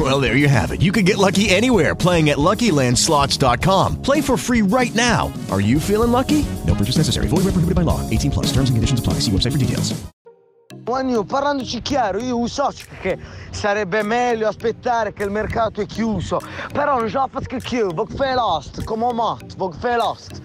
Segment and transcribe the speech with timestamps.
[0.00, 0.80] Well, there you have it.
[0.80, 4.00] You can get lucky anywhere playing at LuckyLandSlots.com.
[4.00, 5.30] Play for free right now.
[5.50, 6.46] Are you feeling lucky?
[6.66, 7.26] No purchase necessary.
[7.28, 8.00] Void where prohibited by law.
[8.08, 8.46] 18 plus.
[8.46, 9.14] Terms and conditions apply.
[9.20, 9.92] See website for details.
[10.84, 13.18] Juanio, parlandoci chiaro, io so che
[13.50, 16.40] sarebbe meglio aspettare che il mercato è chiuso,
[16.72, 20.40] però non ce la faccio più, voglio fare l'host, come mat, voglio fare l'host,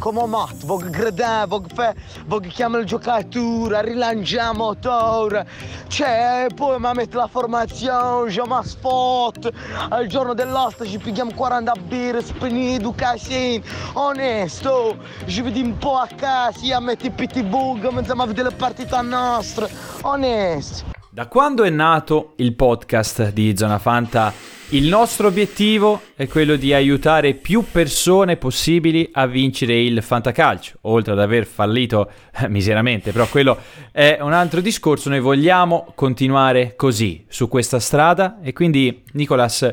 [0.00, 1.94] come mat, voglio gradare, voglio fare,
[2.26, 5.46] voglio chiamare il giocatore, rilanciare motore,
[5.88, 9.52] cioè, poi mi mette la formazione, je mi spot,
[9.90, 14.96] al giorno dell'host ci pigliamo 40 birre, spenido, casino, onesto,
[15.26, 19.00] ci vediamo un po' a casa, a mettere i pitbull, cominciamo a vedere le partite
[19.02, 19.68] nostre,
[20.00, 20.89] onesto.
[21.12, 24.32] Da quando è nato il podcast di Zona Fanta,
[24.68, 31.14] il nostro obiettivo è quello di aiutare più persone possibili a vincere il Fantacalcio, oltre
[31.14, 32.08] ad aver fallito
[32.38, 33.58] eh, miseramente, però quello
[33.90, 39.68] è un altro discorso, noi vogliamo continuare così, su questa strada e quindi Nicolas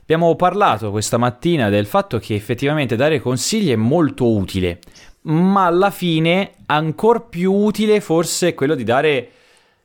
[0.00, 4.80] abbiamo parlato questa mattina del fatto che effettivamente dare consigli è molto utile,
[5.22, 9.30] ma alla fine ancora più utile forse è quello di dare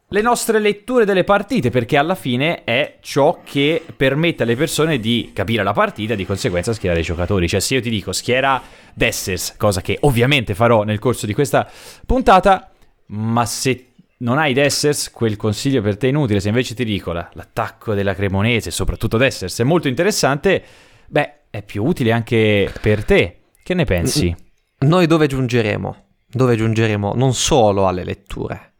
[0.09, 5.31] le nostre letture delle partite, perché alla fine è ciò che permette alle persone di
[5.33, 7.47] capire la partita e di conseguenza schierare i giocatori.
[7.47, 8.61] Cioè, se io ti dico schiera
[8.93, 11.69] Dessers, cosa che ovviamente farò nel corso di questa
[12.05, 12.71] puntata,
[13.07, 13.87] ma se
[14.19, 16.39] non hai Dessers, quel consiglio per te è inutile.
[16.39, 20.63] Se invece ti dico la, l'attacco della Cremonese, soprattutto Dessers, è molto interessante,
[21.05, 23.39] beh, è più utile anche per te.
[23.61, 24.33] Che ne pensi?
[24.79, 26.05] Noi dove giungeremo?
[26.29, 28.75] Dove giungeremo non solo alle letture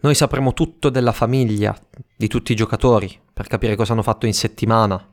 [0.00, 1.76] noi sapremo tutto della famiglia,
[2.16, 5.04] di tutti i giocatori, per capire cosa hanno fatto in settimana,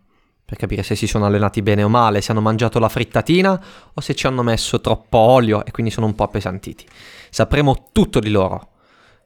[0.45, 3.63] per capire se si sono allenati bene o male, se hanno mangiato la frittatina
[3.93, 6.85] o se ci hanno messo troppo olio e quindi sono un po' appesantiti.
[7.31, 8.73] Sapremo tutto di loro,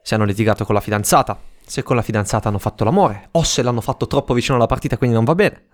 [0.02, 3.62] se hanno litigato con la fidanzata, se con la fidanzata hanno fatto l'amore o se
[3.62, 5.66] l'hanno fatto troppo vicino alla partita quindi non va bene.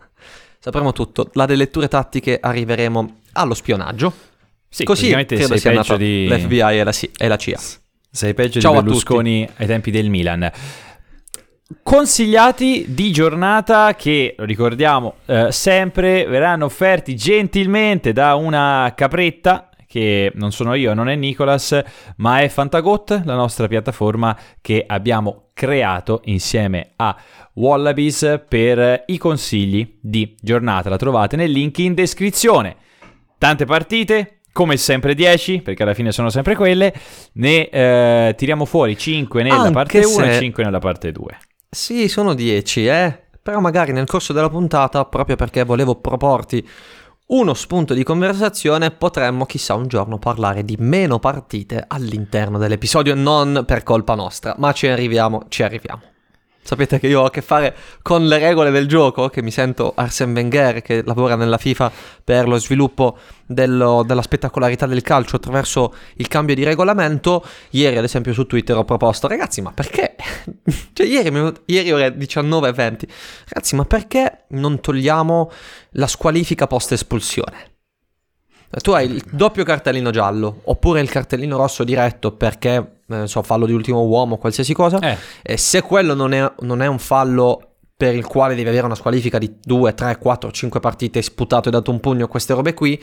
[0.60, 1.30] Sapremo tutto.
[1.34, 4.12] La delle letture tattiche arriveremo allo spionaggio.
[4.68, 6.28] Sì, Così credo sia andato di...
[6.28, 7.60] l'FBI e la, C- e la CIA.
[8.16, 10.50] Sei peggio Ciao di Berlusconi ai tempi del Milan.
[11.84, 20.32] Consigliati di giornata che, lo ricordiamo eh, sempre, verranno offerti gentilmente da una capretta che
[20.36, 21.78] non sono io, non è Nicolas,
[22.18, 27.14] ma è Fantagot, la nostra piattaforma che abbiamo creato insieme a
[27.56, 30.88] Wallabies per i consigli di giornata.
[30.88, 32.78] La trovate nel link in descrizione.
[33.38, 36.94] Tante partite, come sempre 10, perché alla fine sono sempre quelle,
[37.34, 41.38] ne eh, tiriamo fuori 5 nella Anche parte 1 e se- 5 nella parte 2.
[41.70, 43.24] Sì, sono 10, eh.
[43.44, 46.66] Però magari nel corso della puntata, proprio perché volevo proporti
[47.28, 53.66] uno spunto di conversazione, potremmo chissà un giorno parlare di meno partite all'interno dell'episodio, non
[53.68, 56.02] per colpa nostra, ma ci arriviamo, ci arriviamo.
[56.68, 59.94] Sapete che io ho a che fare con le regole del gioco, che mi sento
[59.96, 61.92] Arsene Wenger che lavora nella FIFA
[62.24, 67.46] per lo sviluppo dello- della spettacolarità del calcio attraverso il cambio di regolamento.
[67.70, 70.16] Ieri, ad esempio, su Twitter ho proposto, ragazzi, ma perché?
[70.94, 73.02] cioè, ieri, ieri ore 19.20,
[73.50, 75.52] ragazzi, ma perché non togliamo
[75.92, 77.75] la squalifica post espulsione?
[78.82, 83.66] Tu hai il doppio cartellino giallo oppure il cartellino rosso diretto perché, eh, so, fallo
[83.66, 85.00] di ultimo uomo, qualsiasi cosa.
[85.00, 88.86] Eh, E se quello non è, non è un fallo per il quale devi avere
[88.86, 92.74] una squalifica di 2, 3, 4, 5 partite, sputato e dato un pugno, queste robe
[92.74, 93.02] qui,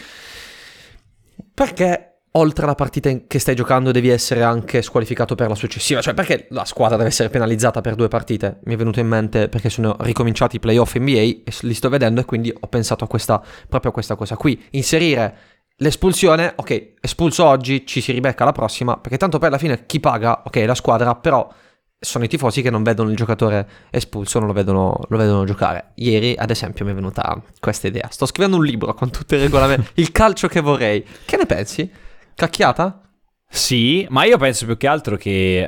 [1.54, 6.00] perché oltre alla partita che stai giocando devi essere anche squalificato per la successiva?
[6.00, 8.58] Cioè perché la squadra deve essere penalizzata per due partite?
[8.64, 12.20] Mi è venuto in mente perché sono ricominciati i playoff NBA e li sto vedendo
[12.20, 14.62] e quindi ho pensato a questa, proprio a questa cosa qui.
[14.70, 15.34] Inserire
[15.82, 20.00] l'espulsione, ok, espulso oggi, ci si ribecca la prossima, perché tanto poi alla fine chi
[20.00, 21.52] paga, ok, la squadra, però
[21.98, 25.92] sono i tifosi che non vedono il giocatore espulso, non lo vedono, lo vedono giocare.
[25.96, 28.08] Ieri, ad esempio, mi è venuta questa idea.
[28.10, 31.04] Sto scrivendo un libro con tutti i regolamenti, il calcio che vorrei.
[31.24, 31.90] Che ne pensi?
[32.34, 33.00] Cacchiata?
[33.48, 35.66] Sì, ma io penso più che altro che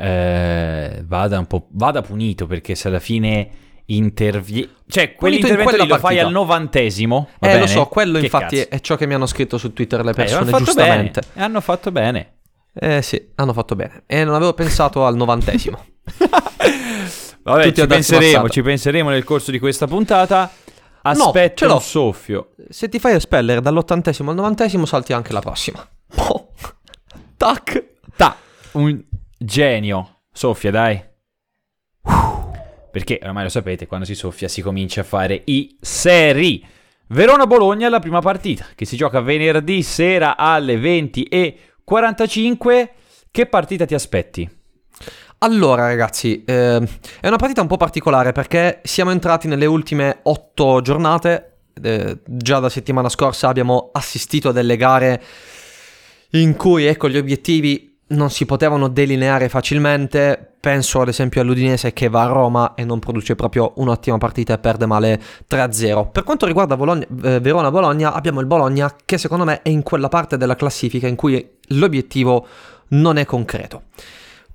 [0.96, 3.50] eh, vada un po' vada punito perché se alla fine
[3.86, 7.66] interviene, cioè quell'intervento lì quella lo fai al novantesimo, va eh, lo bene?
[7.70, 8.68] so, quello Che infatti cazzo?
[8.70, 11.20] è ciò che mi hanno scritto su Twitter le Eh, persone, hanno fatto giustamente.
[11.32, 12.32] bene, hanno fatto bene.
[12.72, 14.02] Eh sì, hanno fatto bene.
[14.06, 15.84] E non avevo pensato al novantesimo.
[17.42, 18.48] Vabbè, Tutti ci penseremo, mazzata.
[18.48, 20.50] ci penseremo nel corso di questa puntata.
[21.02, 21.74] No, Aspetta l'ho.
[21.74, 22.50] un soffio.
[22.70, 25.86] Se ti fai espellere dall'ottantesimo al novantesimo, salti anche la prossima.
[26.16, 26.48] Oh.
[27.36, 27.84] Tac.
[28.16, 28.36] Ta,
[28.72, 29.02] un
[29.36, 30.20] genio.
[30.32, 31.02] Soffia, dai.
[32.94, 36.64] Perché ormai lo sapete, quando si soffia si comincia a fare i seri.
[37.08, 42.88] Verona-Bologna è la prima partita, che si gioca venerdì sera alle 20.45.
[43.32, 44.48] Che partita ti aspetti?
[45.38, 46.88] Allora, ragazzi, eh,
[47.20, 51.62] è una partita un po' particolare perché siamo entrati nelle ultime otto giornate.
[51.82, 55.20] Eh, già da settimana scorsa abbiamo assistito a delle gare
[56.30, 60.54] in cui, ecco, gli obiettivi non si potevano delineare facilmente.
[60.60, 64.58] Penso ad esempio all'Udinese che va a Roma e non produce proprio un'ottima partita e
[64.58, 66.10] perde male 3-0.
[66.10, 70.08] Per quanto riguarda Bologna, eh, Verona-Bologna, abbiamo il Bologna che secondo me è in quella
[70.08, 72.46] parte della classifica in cui l'obiettivo
[72.88, 73.82] non è concreto.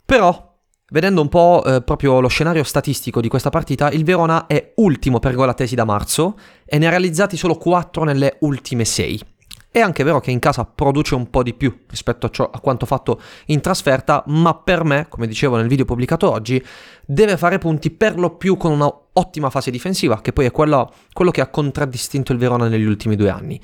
[0.04, 0.48] Però
[0.92, 5.20] Vedendo un po' eh, proprio lo scenario statistico di questa partita, il Verona è ultimo
[5.20, 6.36] per gol attesi da marzo
[6.66, 9.22] e ne ha realizzati solo 4 nelle ultime 6.
[9.72, 12.60] È anche vero che in casa produce un po' di più rispetto a, ciò, a
[12.60, 16.64] quanto fatto in trasferta, ma per me, come dicevo nel video pubblicato oggi,
[17.06, 20.92] deve fare punti per lo più con una ottima fase difensiva, che poi è quello,
[21.14, 23.62] quello che ha contraddistinto il Verona negli ultimi due anni.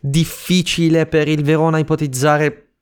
[0.00, 2.74] Difficile per il Verona ipotizzare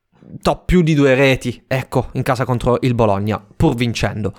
[0.42, 4.34] top più di due reti, ecco, in casa contro il Bologna, pur vincendo.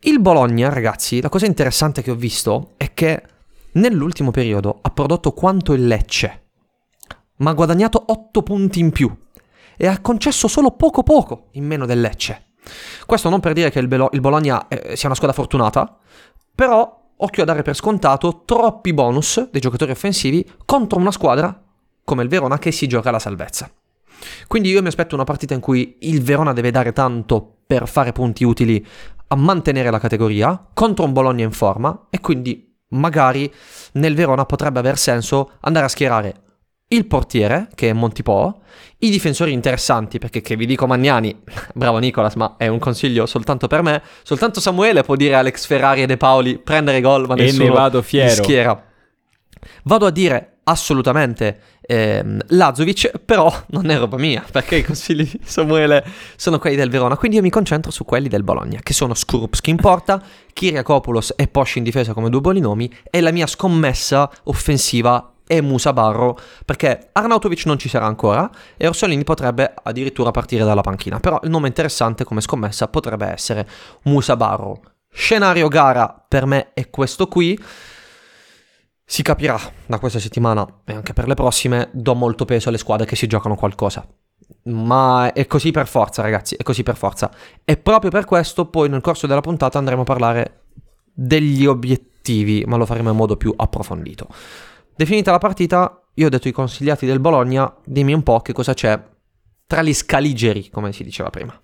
[0.00, 3.22] Il Bologna, ragazzi, la cosa interessante che ho visto è che
[3.72, 6.42] nell'ultimo periodo ha prodotto quanto il Lecce
[7.36, 9.14] ma ha guadagnato 8 punti in più
[9.76, 12.52] e ha concesso solo poco poco in meno del Lecce.
[13.06, 15.98] Questo non per dire che il, Belo- il Bologna eh, sia una squadra fortunata,
[16.54, 21.62] però occhio a dare per scontato troppi bonus dei giocatori offensivi contro una squadra
[22.04, 23.70] come il Verona che si gioca la salvezza.
[24.46, 28.12] Quindi io mi aspetto una partita in cui il Verona deve dare tanto per fare
[28.12, 28.84] punti utili
[29.28, 33.52] a mantenere la categoria contro un Bologna in forma e quindi magari
[33.92, 36.42] nel Verona potrebbe aver senso andare a schierare
[36.94, 38.52] il portiere, che è Montipò,
[38.98, 41.42] i difensori interessanti, perché che vi dico Magnani,
[41.74, 45.66] bravo Nicolas, ma è un consiglio soltanto per me, soltanto Samuele può dire a Alex
[45.66, 48.42] Ferrari e De Paoli prendere gol, ma e nessuno ne vado fiero.
[48.42, 48.84] schiera.
[49.84, 55.40] Vado a dire assolutamente ehm, Lazovic, però non è roba mia, perché i consigli di
[55.44, 56.04] Samuele
[56.36, 59.70] sono quelli del Verona, quindi io mi concentro su quelli del Bologna, che sono Skrupski
[59.70, 64.30] in porta, Kiriakopoulos e Posci in difesa come due buoni nomi, e la mia scommessa
[64.44, 70.64] offensiva e Musa Barro, perché Arnautovic non ci sarà ancora e Orsolini potrebbe addirittura partire
[70.64, 73.68] dalla panchina, però il nome interessante come scommessa potrebbe essere
[74.04, 74.80] Musa Barro.
[75.12, 77.58] Scenario gara per me è questo qui.
[79.06, 83.06] Si capirà da questa settimana e anche per le prossime, do molto peso alle squadre
[83.06, 84.04] che si giocano qualcosa.
[84.64, 87.30] Ma è così per forza, ragazzi, è così per forza.
[87.64, 90.62] E proprio per questo poi nel corso della puntata andremo a parlare
[91.12, 94.26] degli obiettivi, ma lo faremo in modo più approfondito.
[94.96, 98.74] Definita la partita, io ho detto i consigliati del Bologna, dimmi un po' che cosa
[98.74, 99.00] c'è
[99.66, 101.58] tra gli scaligeri, come si diceva prima.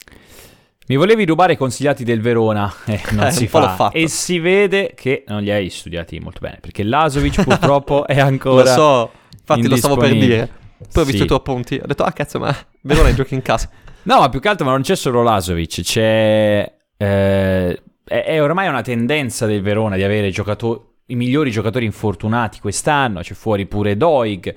[0.89, 3.91] Mi volevi rubare i consigliati del Verona, eh, non Eh, si fa.
[3.93, 8.63] E si vede che non li hai studiati molto bene, perché Lazovic purtroppo è ancora...
[8.65, 10.51] Lo so, infatti lo stavo per dire.
[10.93, 11.23] Poi ho visto Sì.
[11.25, 13.71] i tuoi appunti, ho detto, ah cazzo, ma Verona giochi in casa.
[14.03, 16.73] No, ma più che altro ma non c'è solo Lazovic, c'è...
[16.97, 20.81] eh, è, è ormai una tendenza del Verona di avere giocatori,
[21.11, 24.55] i migliori giocatori infortunati quest'anno, c'è fuori pure Doig.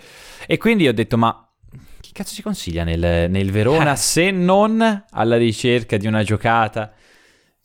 [0.47, 1.47] E quindi ho detto, ma
[2.01, 6.91] chi cazzo si consiglia nel, nel Verona se non alla ricerca di una giocata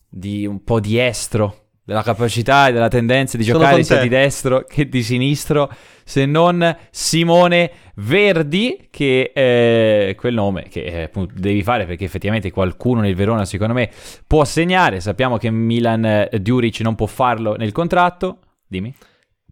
[0.08, 4.10] di un po' di estro, della capacità e della tendenza di Sono giocare sia di
[4.10, 5.72] destro che di sinistro,
[6.04, 12.50] se non Simone Verdi, che è quel nome che eh, appunto devi fare perché effettivamente
[12.50, 13.88] qualcuno nel Verona secondo me
[14.26, 18.94] può segnare, sappiamo che Milan eh, Djuric non può farlo nel contratto, dimmi.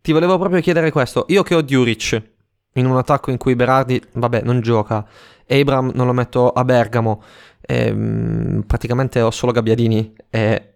[0.01, 1.25] Ti volevo proprio chiedere questo.
[1.31, 2.23] Io che ho Djuric
[2.75, 5.05] in un attacco in cui Berardi, vabbè, non gioca.
[5.49, 7.23] Abram non lo metto a Bergamo.
[7.61, 10.13] ehm, praticamente ho solo Gabbiadini.
[10.31, 10.75] E...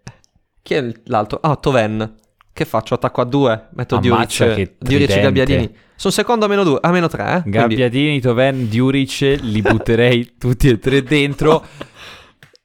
[0.62, 1.38] Chi è l'altro?
[1.42, 2.14] Ah, Toven.
[2.52, 2.94] Che faccio?
[2.94, 3.68] Attacco a due?
[3.74, 4.76] Metto Djuric.
[4.78, 5.20] Djuric e.
[5.20, 5.74] Gabbiadini.
[5.94, 7.40] Sono secondo a meno due, a meno tre, eh?
[7.42, 11.64] Quindi- Gabbiadini, Toven, Djuric, li butterei tutti e tre dentro.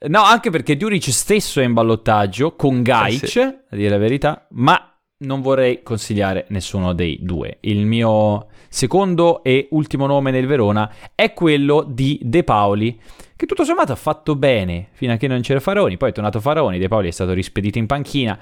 [0.08, 3.40] No, anche perché Djuric stesso è in ballottaggio con Gaic, Eh sì.
[3.40, 7.58] a dire la verità, ma non vorrei consigliare nessuno dei due.
[7.62, 13.00] Il mio secondo e ultimo nome nel Verona è quello di De Paoli,
[13.36, 16.40] che tutto sommato ha fatto bene fino a che non c'era Faroni, poi è tornato
[16.40, 18.38] Faroni, De Paoli è stato rispedito in panchina,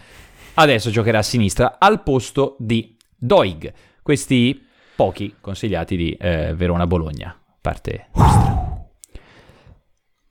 [0.56, 3.72] adesso giocherà a sinistra al posto di Doig.
[4.02, 4.66] Questi
[4.96, 8.54] pochi consigliati di eh, Verona-Bologna, parte nostra.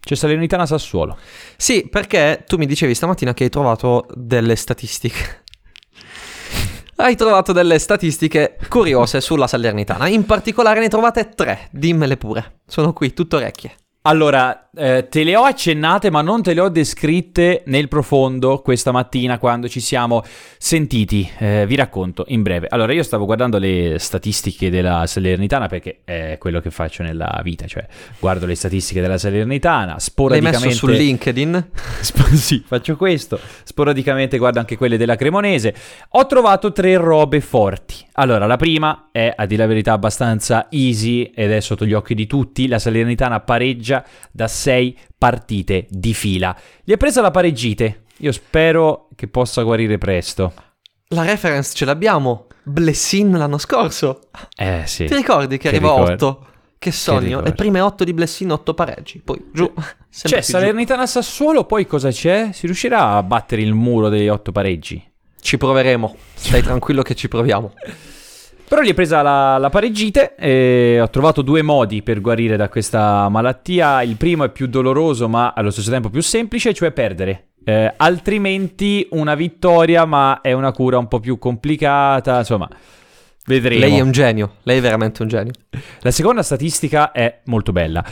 [0.04, 1.16] C'è Salernitana Sassuolo.
[1.56, 5.41] Sì, perché tu mi dicevi stamattina che hai trovato delle statistiche.
[6.96, 10.08] Hai trovato delle statistiche curiose sulla Salernitana.
[10.08, 11.68] In particolare ne trovate tre.
[11.70, 12.60] Dimmele pure.
[12.66, 13.74] Sono qui, tutto orecchie.
[14.04, 18.90] Allora, eh, te le ho accennate, ma non te le ho descritte nel profondo questa
[18.90, 20.24] mattina quando ci siamo
[20.58, 21.30] sentiti.
[21.38, 22.66] Eh, vi racconto in breve.
[22.68, 27.66] Allora, io stavo guardando le statistiche della Salernitana perché è quello che faccio nella vita,
[27.66, 27.86] cioè
[28.18, 30.66] guardo le statistiche della Salernitana, L'hai sporadicamente...
[30.66, 31.68] messo su LinkedIn?
[32.02, 33.38] Sp- sì, faccio questo.
[33.62, 35.74] Sporadicamente guardo anche quelle della Cremonese.
[36.08, 37.96] Ho trovato tre robe forti.
[38.14, 42.14] Allora, la prima è, a dire la verità, abbastanza easy ed è sotto gli occhi
[42.14, 42.66] di tutti.
[42.66, 43.91] La Salernitana pareggia
[44.30, 46.56] da sei partite di fila.
[46.84, 48.04] Gli è presa la pareggite.
[48.18, 50.52] Io spero che possa guarire presto.
[51.08, 52.46] La reference ce l'abbiamo.
[52.62, 54.28] Blessin l'anno scorso.
[54.56, 55.06] Eh sì.
[55.06, 56.26] Ti ricordi che, Che arrivò a ricordo.
[56.28, 56.46] 8?
[56.78, 57.20] Che sogno.
[57.20, 57.48] ricordo.
[57.48, 59.20] Le prime 8 di Blessin, 8 pareggi.
[59.20, 59.70] Poi giù.
[59.74, 60.42] C'è più giù.
[60.42, 62.50] Salernitana Sassuolo, poi cosa c'è?
[62.52, 65.02] Si riuscirà a battere il muro degli otto pareggi?
[65.40, 66.16] Ci proveremo.
[66.34, 67.72] Stai tranquillo che ci proviamo.
[68.72, 72.70] Però gli è presa la, la pareggite e ho trovato due modi per guarire da
[72.70, 74.00] questa malattia.
[74.00, 77.48] Il primo è più doloroso ma allo stesso tempo più semplice, cioè perdere.
[77.62, 82.66] Eh, altrimenti una vittoria ma è una cura un po' più complicata, insomma,
[83.44, 83.80] vedremo.
[83.80, 84.54] Lei è un genio.
[84.62, 85.52] Lei è veramente un genio.
[86.00, 88.02] La seconda statistica è molto bella.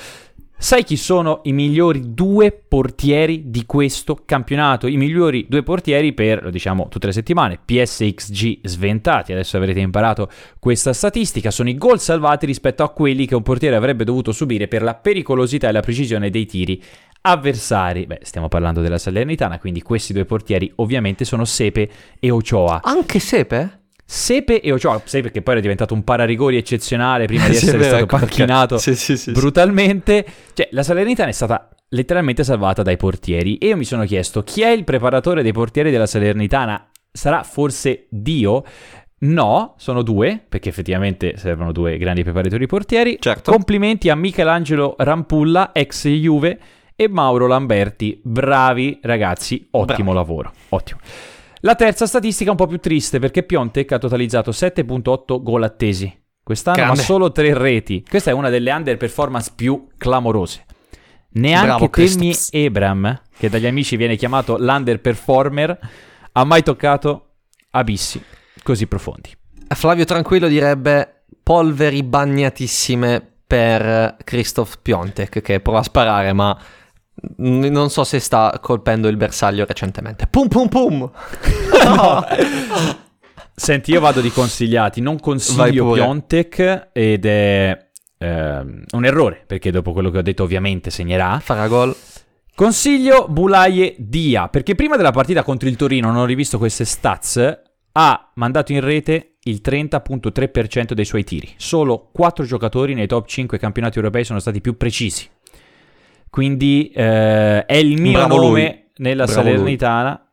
[0.62, 4.88] Sai chi sono i migliori due portieri di questo campionato?
[4.88, 9.32] I migliori due portieri per, lo diciamo tutte le settimane, PSXG sventati.
[9.32, 11.50] Adesso avrete imparato questa statistica.
[11.50, 14.94] Sono i gol salvati rispetto a quelli che un portiere avrebbe dovuto subire per la
[14.94, 16.80] pericolosità e la precisione dei tiri
[17.22, 18.04] avversari.
[18.04, 21.88] Beh, stiamo parlando della Salernitana, quindi questi due portieri ovviamente sono Sepe
[22.20, 22.82] e Ochoa.
[22.82, 23.79] Anche Sepe?
[24.12, 28.06] Sepe e Ochoa, Sepe che poi era diventato un pararigori eccezionale prima di essere stato
[28.06, 30.26] panchinato Sì, sì, sì, brutalmente.
[30.52, 34.62] Cioè, la Salernitana è stata letteralmente salvata dai portieri e io mi sono chiesto chi
[34.62, 36.88] è il preparatore dei portieri della Salernitana?
[37.12, 38.64] Sarà forse Dio?
[39.20, 43.16] No, sono due, perché effettivamente servono due grandi preparatori portieri.
[43.20, 43.52] Certo.
[43.52, 46.58] Complimenti a Michelangelo Rampulla, ex Juve,
[46.96, 48.20] e Mauro Lamberti.
[48.24, 50.52] Bravi ragazzi, ottimo lavoro.
[50.70, 50.98] Ottimo.
[51.60, 56.12] La terza statistica è un po' più triste perché Piontek ha totalizzato 7.8 gol attesi
[56.42, 56.96] quest'anno, Grande.
[56.96, 58.04] ma solo tre reti.
[58.08, 60.64] Questa è una delle underperformance più clamorose.
[61.32, 62.48] Neanche Christophs.
[62.52, 65.78] Ebram, che dagli amici viene chiamato l'underperformer,
[66.32, 67.26] ha mai toccato
[67.70, 68.22] abissi
[68.62, 69.30] così profondi.
[69.68, 76.56] Flavio Tranquillo direbbe polveri bagnatissime per Christoph Piontek che prova a sparare ma
[77.36, 80.26] non so se sta colpendo il bersaglio recentemente.
[80.26, 81.10] Pum pum pum!
[81.84, 82.24] No.
[83.54, 85.92] Senti, io vado di consigliati, non consiglio.
[85.92, 91.38] Piontek ed è ehm, un errore, perché dopo quello che ho detto ovviamente segnerà.
[91.40, 91.94] Farà gol.
[92.54, 97.60] Consiglio Bulaye Dia, perché prima della partita contro il Torino, non ho rivisto queste stats,
[97.92, 101.52] ha mandato in rete il 30.3% dei suoi tiri.
[101.56, 105.28] Solo 4 giocatori nei top 5 campionati europei sono stati più precisi.
[106.30, 108.90] Quindi eh, è il mio Bravo nome lui.
[108.98, 110.32] nella Bravo Salernitana,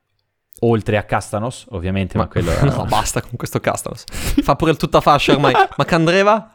[0.59, 4.03] oltre a Castanos, ovviamente, ma, quello no, basta con questo Castanos.
[4.05, 5.53] Fa pure il tutta fascia ormai.
[5.75, 6.51] Ma Candreva?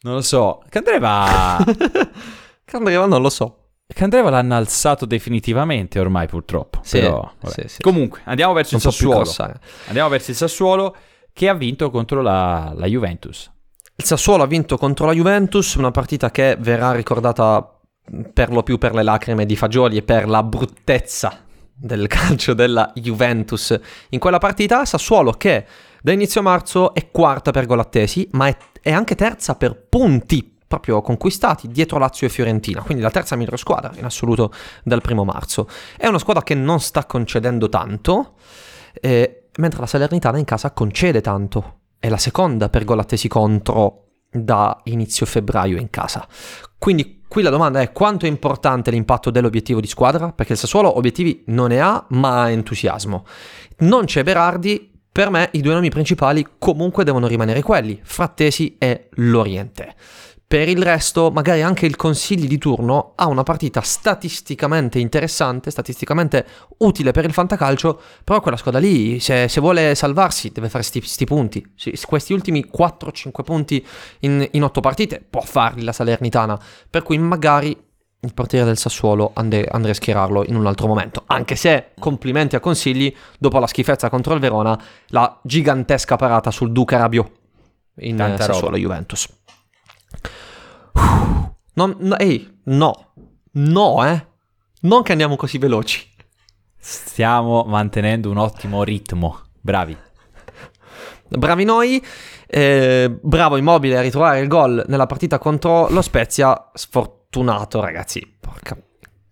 [0.00, 0.62] non lo so.
[0.68, 1.56] Candreva
[2.64, 3.54] Candreva non lo so.
[3.86, 6.80] Candreva l'hanno alzato definitivamente ormai purtroppo.
[6.82, 7.80] Sì, però, sì, sì.
[7.80, 9.60] Comunque, andiamo verso Non il Sassuolo.
[9.86, 10.94] Andiamo verso il Sassuolo
[11.32, 13.50] che ha vinto contro la, la Juventus.
[14.00, 17.80] Il Sassuolo ha vinto contro la Juventus, una partita che verrà ricordata
[18.32, 21.40] per lo più per le lacrime di Fagioli e per la bruttezza
[21.74, 23.76] del calcio della Juventus.
[24.10, 25.66] In quella partita Sassuolo che
[26.00, 30.58] da inizio marzo è quarta per gol attesi, ma è, è anche terza per punti
[30.68, 34.52] proprio conquistati dietro Lazio e Fiorentina, quindi la terza migliore squadra in assoluto
[34.84, 35.68] dal primo marzo.
[35.96, 38.34] È una squadra che non sta concedendo tanto,
[39.00, 41.77] eh, mentre la Salernitana in casa concede tanto.
[41.98, 46.26] È la seconda per gol attesi contro da inizio febbraio in casa.
[46.78, 50.32] Quindi qui la domanda è quanto è importante l'impatto dell'obiettivo di squadra?
[50.32, 53.26] Perché il Sassuolo obiettivi non ne ha, ma ha entusiasmo.
[53.78, 59.08] Non c'è Berardi, per me i due nomi principali comunque devono rimanere quelli, Frattesi e
[59.14, 59.94] Loriente.
[60.48, 66.46] Per il resto, magari anche il consigli di turno ha una partita statisticamente interessante, statisticamente
[66.78, 71.02] utile per il fantacalcio, però quella squadra lì, se, se vuole salvarsi, deve fare sti,
[71.02, 71.72] sti punti.
[71.76, 73.86] Sì, questi ultimi 4-5 punti
[74.20, 77.76] in, in 8 partite può farli la Salernitana, per cui magari
[78.20, 81.24] il portiere del Sassuolo ande- andrei a schierarlo in un altro momento.
[81.26, 86.72] Anche se, complimenti a consigli, dopo la schifezza contro il Verona, la gigantesca parata sul
[86.72, 87.30] Duca Rabiot
[87.96, 88.42] in roba.
[88.42, 89.28] Sassuolo-Juventus.
[91.74, 93.12] No, no, ehi, no,
[93.52, 94.26] no, eh.
[94.80, 96.06] Non che andiamo così veloci.
[96.76, 99.42] Stiamo mantenendo un ottimo ritmo.
[99.60, 99.96] Bravi.
[101.28, 102.02] Bravi noi,
[102.46, 106.70] eh, bravo Immobile a ritrovare il gol nella partita contro lo Spezia.
[106.72, 108.76] Sfortunato, ragazzi, porca...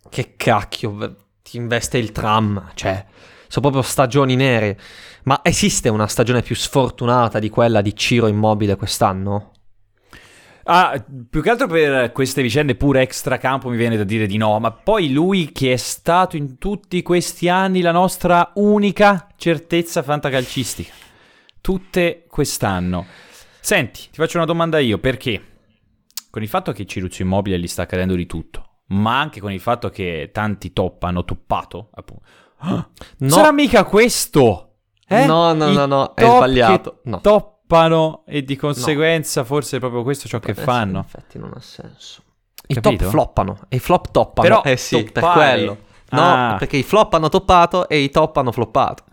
[0.09, 3.05] Che cacchio, ti investe il tram, cioè...
[3.49, 4.79] Sono proprio stagioni nere.
[5.25, 9.53] Ma esiste una stagione più sfortunata di quella di Ciro Immobile quest'anno?
[10.69, 14.59] Ah, più che altro per queste vicende pure extracampo mi viene da dire di no,
[14.59, 20.93] ma poi lui che è stato in tutti questi anni la nostra unica certezza fantacalcistica.
[21.61, 23.07] Tutte quest'anno.
[23.61, 25.41] Senti, ti faccio una domanda io, perché?
[26.31, 29.61] Con il fatto che Ciruzzo Immobile gli sta accadendo di tutto, ma anche con il
[29.61, 32.25] fatto che tanti top hanno toppato, appunto.
[32.59, 33.29] Ah, No.
[33.29, 34.79] Sarà mica questo?
[35.07, 35.27] Eh?
[35.27, 37.01] No, no, I no, no, è top sbagliato.
[37.05, 37.21] No.
[37.67, 40.99] Toppano e di conseguenza forse è proprio questo ciò che Eh fanno.
[40.99, 42.23] In effetti non ha senso.
[42.69, 42.97] I Capito?
[43.05, 44.49] top floppano e i flop toppano.
[44.49, 45.79] Però eh sì, per quello.
[46.11, 46.57] No, Ah.
[46.59, 49.05] perché i flop hanno toppato e i top hanno floppato.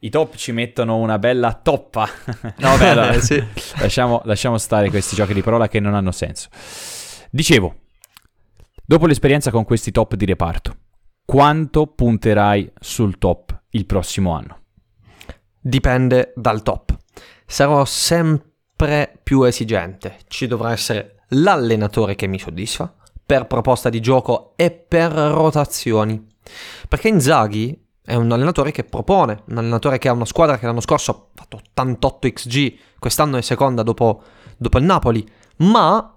[0.00, 2.08] I top ci mettono una bella toppa.
[2.56, 3.42] no, allora, Eh, sì.
[3.78, 6.48] lasciamo, lasciamo stare questi giochi di parola che non hanno senso.
[7.30, 7.74] Dicevo,
[8.84, 10.76] dopo l'esperienza con questi top di reparto,
[11.26, 14.60] quanto punterai sul top il prossimo anno?
[15.60, 16.96] Dipende dal top.
[17.52, 20.20] Sarò sempre più esigente.
[20.26, 22.94] Ci dovrà essere l'allenatore che mi soddisfa
[23.26, 26.26] per proposta di gioco e per rotazioni.
[26.88, 30.80] Perché Inzaghi è un allenatore che propone, un allenatore che ha una squadra che l'anno
[30.80, 34.22] scorso ha fatto 88 XG, quest'anno è seconda dopo,
[34.56, 36.14] dopo il Napoli, ma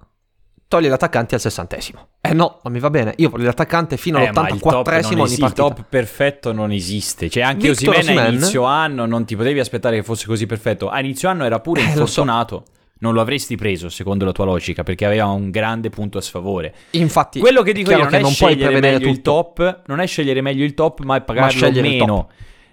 [0.67, 2.07] toglie gli attaccanti al sessantesimo.
[2.22, 3.13] Eh no, non mi va bene.
[3.17, 5.63] Io voglio l'attaccante fino Eh, ma il top, all'84esimo non ogni esi- il partita.
[5.63, 7.29] top perfetto non esiste.
[7.29, 10.89] Cioè, anche Osimhen a inizio anno non ti potevi aspettare che fosse così perfetto.
[10.89, 12.22] A inizio anno era pure Eh, lo so.
[12.22, 12.63] infortunato.
[12.98, 16.74] Non lo avresti preso, secondo la tua logica, perché aveva un grande punto a sfavore.
[16.91, 19.31] Infatti, Quello che dico io non che è non puoi scegliere prevedere meglio il tutto.
[19.31, 22.29] top, non è scegliere meglio il top, ma è pagarlo il meno.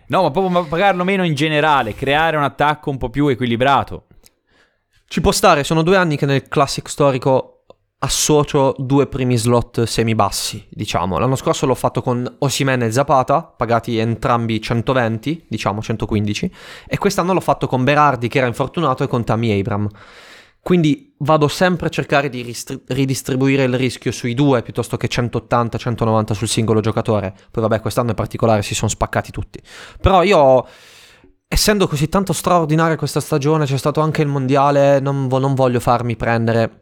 [0.06, 4.06] No, ma proprio ma pagarlo meno in generale, creare un attacco un po' più equilibrato.
[5.08, 7.51] Ci può stare, sono due anni che nel classic storico
[8.04, 11.18] associo due primi slot semi-bassi, diciamo.
[11.18, 16.52] L'anno scorso l'ho fatto con Osimene e Zapata, pagati entrambi 120, diciamo 115,
[16.88, 19.88] e quest'anno l'ho fatto con Berardi che era infortunato e con Tammy Abram.
[20.60, 26.32] Quindi vado sempre a cercare di ristri- ridistribuire il rischio sui due piuttosto che 180-190
[26.32, 27.34] sul singolo giocatore.
[27.50, 29.60] Poi vabbè, quest'anno in particolare si sono spaccati tutti.
[30.00, 30.66] Però io
[31.48, 35.80] essendo così tanto straordinaria questa stagione, c'è stato anche il mondiale, non, vo- non voglio
[35.80, 36.81] farmi prendere.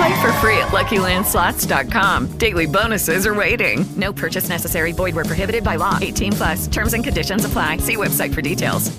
[0.00, 2.28] Play for free at LuckyLandSlots.com.
[2.38, 3.84] Daily bonuses are waiting.
[3.96, 4.92] No purchase necessary.
[4.92, 5.98] Void where prohibited by law.
[6.00, 6.68] 18 plus.
[6.68, 7.76] Terms and conditions apply.
[7.80, 8.90] See website for details.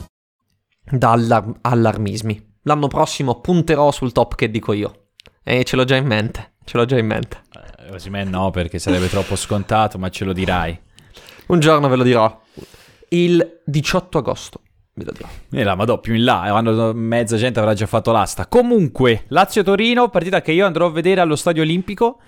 [0.91, 2.39] Da allar- allarmismi.
[2.65, 5.07] L'anno prossimo punterò sul top che dico io.
[5.43, 6.53] E ce l'ho già in mente.
[6.65, 7.41] Ce l'ho già in mente.
[7.79, 10.79] Eh, Osimhen no, perché sarebbe troppo scontato, ma ce lo dirai.
[11.47, 12.41] Un giorno ve lo dirò.
[13.09, 14.61] Il 18 agosto.
[14.95, 15.27] Lo dirò.
[15.51, 18.47] E la madò più in là, quando mezza gente avrà già fatto l'asta.
[18.47, 22.19] Comunque, Lazio-Torino, partita che io andrò a vedere allo Stadio Olimpico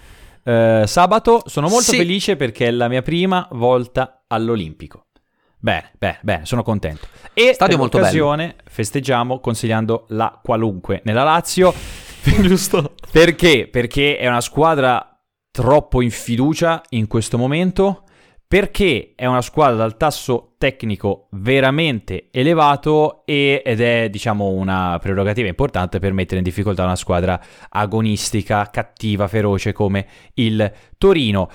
[0.44, 1.44] eh, sabato.
[1.46, 1.98] Sono molto Sì.
[1.98, 5.08] felice perché è la mia prima volta all'Olimpico.
[5.58, 7.08] Bene, bene, bene, sono contento.
[7.34, 11.74] E Stadio molto l'occasione festeggiamo consigliando la qualunque nella Lazio.
[12.42, 12.96] Giusto.
[13.12, 13.68] Perché?
[13.72, 15.08] Perché è una squadra
[15.52, 18.04] troppo in fiducia in questo momento.
[18.54, 25.48] Perché è una squadra dal tasso tecnico veramente elevato e- ed è, diciamo, una prerogativa
[25.48, 31.50] importante per mettere in difficoltà una squadra agonistica, cattiva, feroce come il Torino.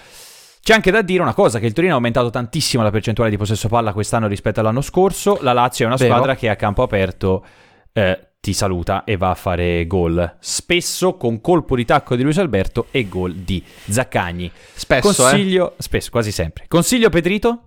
[0.60, 3.36] C'è anche da dire una cosa, che il Torino ha aumentato tantissimo la percentuale di
[3.36, 5.38] possesso palla quest'anno rispetto all'anno scorso.
[5.40, 6.12] La Lazio è una Vero.
[6.12, 7.46] squadra che a campo aperto
[7.92, 10.36] eh, ti saluta e va a fare gol.
[10.40, 14.50] Spesso con colpo di tacco di Luis Alberto e gol di Zaccagni.
[14.74, 15.14] Spesso, eh.
[15.14, 16.64] Consiglio, spesso, quasi sempre.
[16.68, 17.62] Consiglio Pedrito.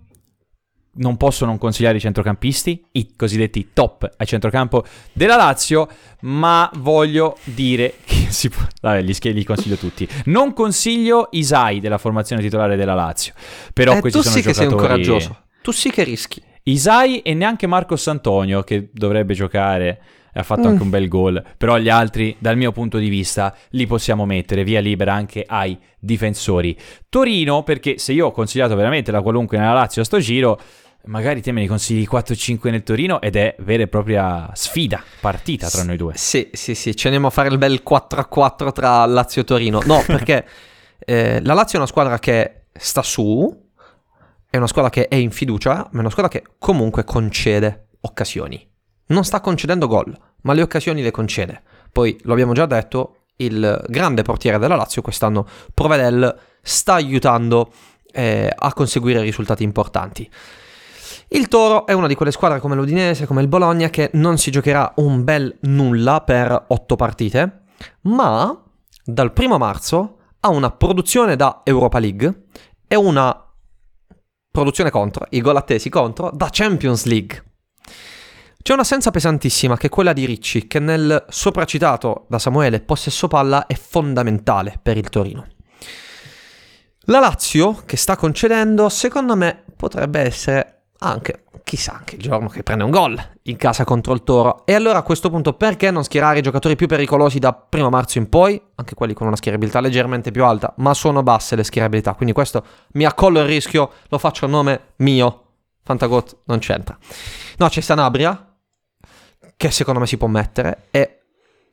[0.94, 5.88] Non posso non consigliare i centrocampisti, i cosiddetti top a centrocampo della Lazio,
[6.22, 8.62] ma voglio dire che si può...
[8.82, 10.06] Vabbè, li, li consiglio tutti.
[10.26, 13.34] Non consiglio Isai della formazione titolare della Lazio,
[13.74, 15.06] però Eh, questi tu sono sì che sei un giocatori...
[15.06, 15.44] coraggioso.
[15.62, 16.44] Tu sì che rischi.
[16.64, 20.02] Isai e neanche Marcos Antonio che dovrebbe giocare
[20.34, 20.72] e ha fatto Mm.
[20.72, 24.64] anche un bel gol, però gli altri dal mio punto di vista li possiamo mettere
[24.64, 26.78] via libera anche ai difensori.
[27.10, 30.60] Torino perché se io ho consigliato veramente la qualunque nella Lazio a sto giro,
[31.06, 35.68] magari te me ne consigli 4-5 nel Torino ed è vera e propria sfida, partita
[35.70, 36.14] tra noi due.
[36.16, 39.82] Sì, sì, sì, ci andiamo a fare il bel 4-4 tra Lazio e Torino.
[39.86, 40.46] No, perché
[41.00, 43.70] eh, la Lazio è una squadra che sta su,
[44.50, 48.70] è una squadra che è in fiducia, ma è una squadra che comunque concede occasioni.
[49.12, 51.62] Non sta concedendo gol, ma le occasioni le concede.
[51.92, 57.72] Poi, lo abbiamo già detto, il grande portiere della Lazio quest'anno, Provedel, sta aiutando
[58.12, 60.30] eh, a conseguire risultati importanti.
[61.30, 64.52] Il Toro è una di quelle squadre come l'Udinese, come il Bologna, che non si
[64.52, 67.62] giocherà un bel nulla per otto partite,
[68.02, 68.64] ma
[69.04, 72.48] dal primo marzo ha una produzione da Europa League
[72.88, 73.46] e una
[74.52, 77.51] produzione contro, i gol attesi contro, da Champions League.
[78.62, 83.66] C'è un'assenza pesantissima che è quella di Ricci, che nel sopracitato da Samuele possesso palla
[83.66, 85.48] è fondamentale per il Torino.
[87.06, 92.62] La Lazio, che sta concedendo, secondo me potrebbe essere anche, chissà, anche il giorno che
[92.62, 94.64] prende un gol in casa contro il Toro.
[94.68, 98.20] E allora a questo punto perché non schierare i giocatori più pericolosi da primo marzo
[98.20, 98.62] in poi?
[98.76, 102.14] Anche quelli con una schierabilità leggermente più alta, ma sono basse le schierabilità.
[102.14, 105.46] Quindi questo mi accollo il rischio, lo faccio a nome mio.
[105.84, 106.96] Fantagot non c'entra.
[107.58, 108.51] No, c'è Sanabria,
[109.62, 111.21] che secondo me si può mettere, e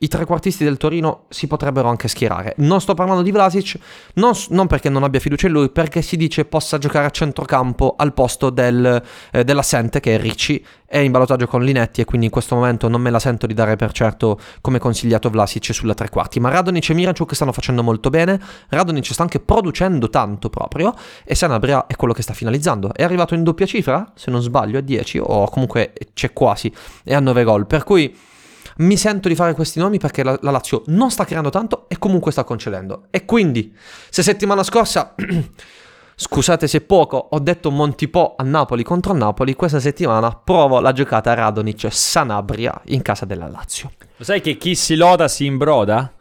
[0.00, 2.54] i trequartisti del Torino si potrebbero anche schierare.
[2.58, 3.78] Non sto parlando di Vlasic,
[4.14, 7.94] non, non, perché non abbia fiducia in lui, perché si dice possa giocare a centrocampo
[7.96, 12.26] al posto del, eh, dell'assente, che è Ricci, è in ballottaggio con Linetti e quindi
[12.26, 15.94] in questo momento non me la sento di dare per certo come consigliato Vlasic sulla
[15.94, 16.38] tre quarti.
[16.38, 21.34] Ma Radonic e Miraciuk stanno facendo molto bene, Radonic sta anche producendo tanto proprio e
[21.34, 22.94] Sanabria è quello che sta finalizzando.
[22.94, 27.14] È arrivato in doppia cifra, se non sbaglio, a 10 o comunque c'è quasi, e
[27.14, 27.66] a 9 gol.
[27.66, 28.16] Per cui
[28.78, 31.98] mi sento di fare questi nomi perché la, la Lazio non sta creando tanto e
[31.98, 33.04] comunque sta concedendo.
[33.10, 33.74] E quindi,
[34.10, 35.14] se settimana scorsa...
[36.20, 41.32] Scusate se poco, ho detto Montipò a Napoli contro Napoli, questa settimana provo la giocata
[41.32, 43.92] Radonic Sanabria in casa della Lazio.
[44.16, 46.12] Lo sai che chi si loda si imbroda?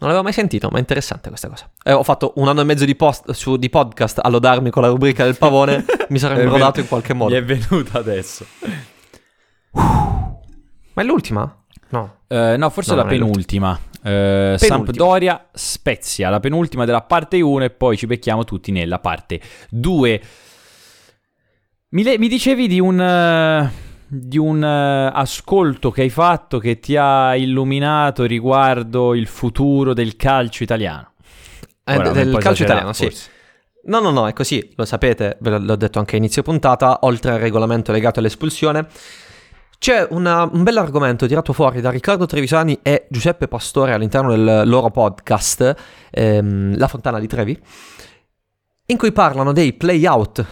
[0.00, 1.68] Non l'avevo mai sentito, ma è interessante questa cosa.
[1.82, 4.82] Eh, ho fatto un anno e mezzo di, post, su, di podcast a lodarmi con
[4.82, 7.32] la rubrica del pavone, mi sarei imbrodato in qualche modo.
[7.32, 8.44] Mi è venuta adesso.
[10.98, 11.64] Ma è l'ultima?
[11.90, 12.16] No.
[12.26, 13.78] Uh, no, forse no, la penultima.
[14.02, 19.40] Uh, Sampdoria Spezia, la penultima della parte 1 e poi ci becchiamo tutti nella parte
[19.70, 20.22] 2.
[21.90, 23.70] Mi, le- mi dicevi di un, uh,
[24.08, 30.64] di un ascolto che hai fatto che ti ha illuminato riguardo il futuro del calcio
[30.64, 31.12] italiano.
[31.84, 33.10] Eh, Ora, del calcio italiano, forse.
[33.12, 33.28] sì.
[33.84, 37.30] No, no, no, è così, lo sapete, ve l'ho detto anche a inizio puntata, oltre
[37.30, 38.88] al regolamento legato all'espulsione
[39.78, 44.90] c'è una, un bell'argomento tirato fuori da Riccardo Trevisani e Giuseppe Pastore all'interno del loro
[44.90, 45.74] podcast,
[46.10, 47.58] ehm, La Fontana di Trevi,
[48.86, 50.44] in cui parlano dei play-out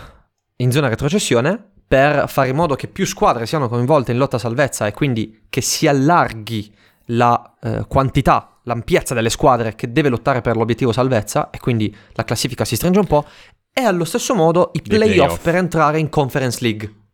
[0.56, 4.86] in zona retrocessione per fare in modo che più squadre siano coinvolte in lotta salvezza
[4.86, 6.72] e quindi che si allarghi
[7.06, 12.24] la eh, quantità, l'ampiezza delle squadre che deve lottare per l'obiettivo salvezza e quindi la
[12.24, 13.24] classifica si stringe un po'
[13.72, 15.42] e allo stesso modo i play-off, play-off.
[15.42, 17.05] per entrare in Conference League.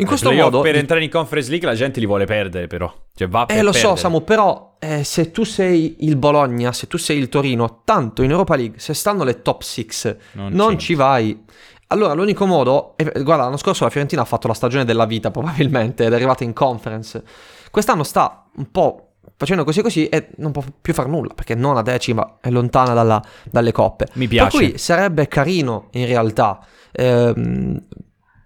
[0.00, 0.60] In questo modo...
[0.60, 2.92] Per entrare in Conference League la gente li vuole perdere però.
[3.14, 3.94] Cioè va per Eh lo perdere.
[3.94, 8.22] so Samu, però eh, se tu sei il Bologna, se tu sei il Torino, tanto
[8.22, 11.44] in Europa League, se stanno le top 6, non, non ci vai.
[11.88, 12.94] Allora l'unico modo...
[12.96, 16.14] Eh, guarda, l'anno scorso la Fiorentina ha fatto la stagione della vita probabilmente ed è
[16.14, 17.22] arrivata in Conference.
[17.70, 19.04] Quest'anno sta un po'
[19.36, 22.94] facendo così così e non può più fare nulla perché non a decima è lontana
[22.94, 24.06] dalla, dalle coppe.
[24.14, 24.56] Mi piace.
[24.56, 27.82] Per cui sarebbe carino in realtà ehm,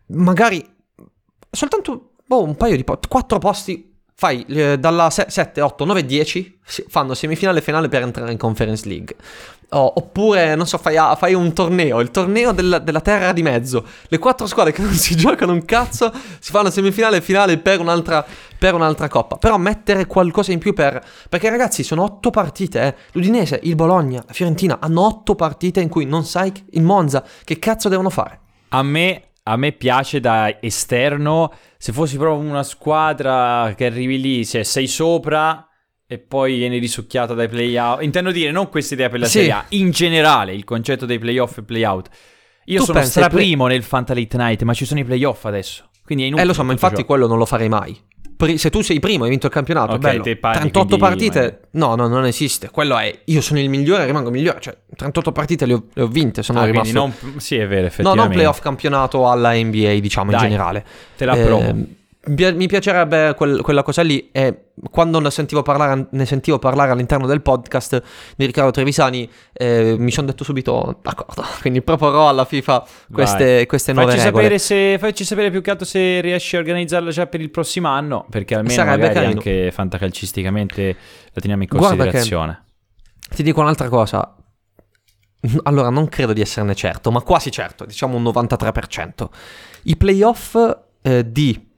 [0.09, 0.72] magari
[1.53, 6.59] soltanto boh, un paio di posti, quattro posti fai eh, dalla 7, 8, 9, 10
[6.89, 9.17] fanno semifinale e finale per entrare in Conference League.
[9.71, 13.85] Oh, oppure, non so, fai, fai, un torneo, il torneo del, della terra di mezzo.
[14.09, 17.81] Le quattro squadre che non si giocano un cazzo si fanno semifinale e finale per
[17.81, 18.25] un'altra,
[18.59, 19.39] per un'altra coppa.
[19.39, 21.03] Però mettere qualcosa in più per...
[21.29, 22.95] Perché ragazzi, sono otto partite, eh.
[23.13, 27.59] L'Udinese, il Bologna, la Fiorentina hanno otto partite in cui non sai in Monza che
[27.59, 28.41] cazzo devono fare.
[28.69, 34.45] A me a me piace da esterno, se fossi proprio una squadra che arrivi lì,
[34.45, 35.67] se sei sopra
[36.07, 38.03] e poi vieni risucchiata dai playout.
[38.03, 39.39] Intendo dire, non questa idea per la sì.
[39.39, 42.09] Serie A, in generale il concetto dei playoff e playout.
[42.67, 43.77] Io tu sono straprimo play...
[43.77, 45.89] nel Fanta Late Night, ma ci sono i playoff adesso.
[46.05, 46.47] Quindi è inutile.
[46.47, 47.99] Eh lo so, ma infatti quello non lo farei mai
[48.57, 50.39] se tu sei primo hai vinto il campionato, okay, bello.
[50.39, 51.59] Pari, 38 partite, rimane.
[51.73, 52.71] no, no, non esiste.
[52.71, 54.61] Quello è, io sono il migliore, rimango migliore.
[54.61, 56.93] Cioè, 38 partite le ho, le ho vinte, sono ah, rimasto...
[56.93, 58.21] Non, sì, è vero, effettivamente.
[58.21, 60.85] No, non playoff campionato alla NBA, diciamo, Dai, in generale.
[61.17, 61.63] Te la provo.
[61.63, 66.93] Eh, mi piacerebbe quel, quella cosa lì e quando ne sentivo, parlare, ne sentivo parlare
[66.93, 68.01] all'interno del podcast
[68.37, 73.93] di Riccardo Trevisani eh, mi sono detto subito d'accordo, quindi proporrò alla FIFA queste, queste
[73.93, 74.43] nuove facci regole.
[74.45, 77.89] Sapere se, facci sapere più che altro se riesci a organizzarla già per il prossimo
[77.89, 79.33] anno, perché almeno Sarebbe magari carino.
[79.33, 80.97] anche fantacalcisticamente
[81.33, 82.65] la teniamo in considerazione.
[83.35, 84.37] ti dico un'altra cosa,
[85.65, 89.29] allora non credo di esserne certo, ma quasi certo, diciamo un 93%.
[89.85, 90.57] I playoff
[91.03, 91.71] eh, di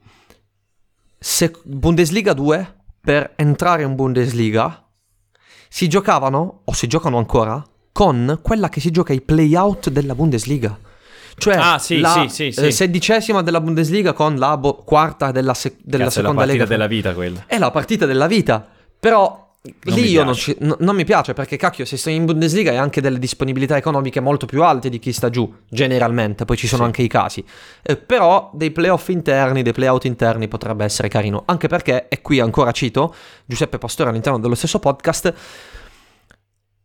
[1.27, 4.87] se- Bundesliga 2, per entrare in Bundesliga,
[5.67, 10.77] si giocavano, o si giocano ancora, con quella che si gioca ai playout della Bundesliga.
[11.37, 15.55] Cioè Ah, sì, la sì, sì, eh, sedicesima della Bundesliga con la bo- quarta della,
[15.55, 16.65] se- della Cazzo, è la seconda partita lega.
[16.69, 17.43] della vita quella.
[17.47, 18.67] È la partita della vita.
[18.99, 19.44] Però
[19.83, 22.71] Non lì io non, ci- no- non mi piace perché cacchio, se sei in Bundesliga
[22.71, 26.67] hai anche delle disponibilità economiche molto più alte di chi sta giù, generalmente, poi ci
[26.67, 27.43] sono anche i casi.
[27.81, 32.39] Eh, però dei playoff interni, dei playout interni potrebbe essere carino, anche perché, e qui
[32.39, 33.13] ancora cito
[33.45, 35.33] Giuseppe Pastore all'interno dello stesso podcast,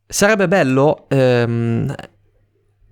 [0.07, 1.95] sarebbe bello ehm,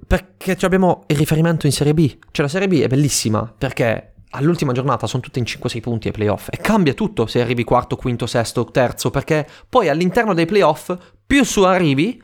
[0.06, 4.72] perché abbiamo il riferimento in Serie B, cioè la Serie B è bellissima perché all'ultima
[4.72, 8.26] giornata sono tutte in 5-6 punti ai playoff e cambia tutto se arrivi quarto, quinto,
[8.26, 10.94] sesto, terzo, perché poi all'interno dei playoff
[11.26, 12.22] più su arrivi,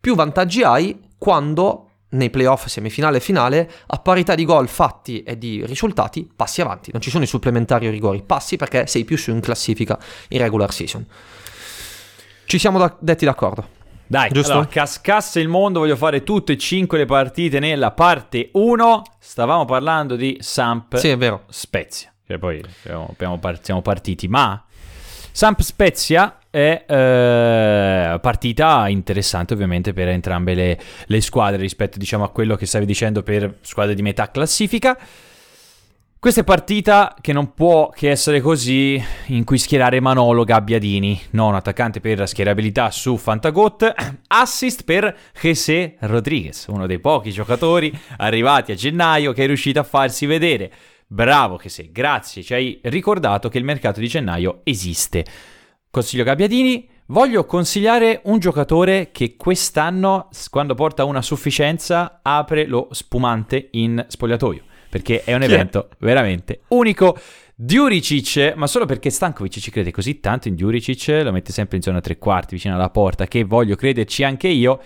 [0.00, 5.36] più vantaggi hai quando nei playoff semifinale e finale a parità di gol fatti e
[5.36, 9.18] di risultati passi avanti, non ci sono i supplementari o rigori, passi perché sei più
[9.18, 11.04] su in classifica in regular season.
[12.46, 13.73] Ci siamo da- detti d'accordo.
[14.06, 14.52] Dai, Giusto?
[14.52, 19.02] allora, cascasse il mondo, voglio fare tutte e cinque le partite nella parte 1.
[19.18, 21.44] Stavamo parlando di Samp Sì, è vero.
[21.48, 22.12] Spezia.
[22.26, 22.62] Cioè, poi
[23.40, 24.62] par- siamo partiti, ma
[25.32, 32.30] Samp Spezia è eh, partita interessante ovviamente per entrambe le, le squadre rispetto diciamo a
[32.30, 34.96] quello che stavi dicendo per squadre di metà classifica.
[36.24, 41.54] Questa è partita che non può che essere così in cui schierare Manolo Gabbiadini, non
[41.54, 43.92] attaccante per schierabilità su Fantagot,
[44.28, 49.82] assist per José Rodriguez, uno dei pochi giocatori arrivati a gennaio che è riuscito a
[49.82, 50.72] farsi vedere.
[51.06, 55.26] Bravo José, grazie, ci hai ricordato che il mercato di gennaio esiste.
[55.90, 63.68] Consiglio Gabbiadini, voglio consigliare un giocatore che quest'anno, quando porta una sufficienza, apre lo spumante
[63.72, 64.62] in spogliatoio,
[64.94, 67.18] perché è un Chi evento veramente unico.
[67.56, 71.82] Diuricic, ma solo perché Stankovic ci crede così tanto in Diuricic, lo mette sempre in
[71.82, 74.80] zona tre quarti vicino alla porta, che voglio crederci anche io.